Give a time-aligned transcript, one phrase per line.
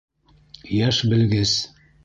[0.77, 1.55] Йәш белгес!